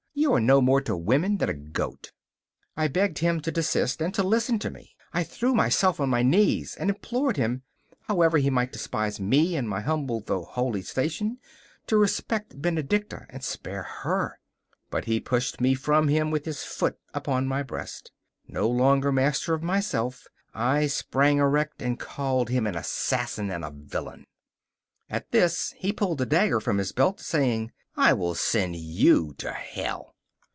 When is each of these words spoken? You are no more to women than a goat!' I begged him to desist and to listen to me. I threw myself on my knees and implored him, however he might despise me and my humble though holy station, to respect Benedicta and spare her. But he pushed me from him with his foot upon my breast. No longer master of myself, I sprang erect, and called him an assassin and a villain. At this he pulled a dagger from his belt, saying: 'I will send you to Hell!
You 0.13 0.33
are 0.35 0.39
no 0.41 0.61
more 0.61 0.81
to 0.81 0.95
women 0.95 1.37
than 1.37 1.49
a 1.49 1.53
goat!' 1.53 2.11
I 2.77 2.87
begged 2.87 3.19
him 3.19 3.41
to 3.41 3.51
desist 3.51 4.01
and 4.01 4.13
to 4.13 4.21
listen 4.21 4.59
to 4.59 4.69
me. 4.69 4.95
I 5.13 5.23
threw 5.23 5.55
myself 5.55 5.99
on 5.99 6.09
my 6.09 6.21
knees 6.21 6.75
and 6.75 6.91
implored 6.91 7.37
him, 7.37 7.63
however 8.01 8.37
he 8.37 8.51
might 8.51 8.71
despise 8.71 9.19
me 9.19 9.55
and 9.55 9.67
my 9.67 9.81
humble 9.81 10.19
though 10.19 10.43
holy 10.43 10.83
station, 10.83 11.39
to 11.87 11.97
respect 11.97 12.61
Benedicta 12.61 13.25
and 13.31 13.43
spare 13.43 13.81
her. 13.81 14.39
But 14.91 15.05
he 15.05 15.19
pushed 15.19 15.59
me 15.59 15.73
from 15.73 16.07
him 16.07 16.29
with 16.29 16.45
his 16.45 16.61
foot 16.63 16.99
upon 17.15 17.47
my 17.47 17.63
breast. 17.63 18.11
No 18.47 18.69
longer 18.69 19.11
master 19.11 19.55
of 19.55 19.63
myself, 19.63 20.27
I 20.53 20.85
sprang 20.85 21.39
erect, 21.39 21.81
and 21.81 21.97
called 21.99 22.49
him 22.49 22.67
an 22.67 22.75
assassin 22.75 23.49
and 23.49 23.65
a 23.65 23.71
villain. 23.71 24.27
At 25.09 25.31
this 25.31 25.73
he 25.77 25.91
pulled 25.91 26.21
a 26.21 26.27
dagger 26.27 26.59
from 26.59 26.77
his 26.77 26.91
belt, 26.91 27.19
saying: 27.21 27.71
'I 27.97 28.13
will 28.13 28.35
send 28.35 28.75
you 28.75 29.33
to 29.39 29.51
Hell! 29.51 30.09